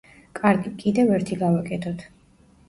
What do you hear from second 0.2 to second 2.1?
კარგი, კიდევ ერთი გავაკეთოთ.